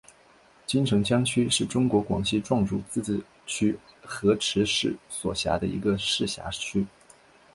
[0.65, 6.87] 金城江区是中国广西壮族自治区河池市所辖的一个市辖区。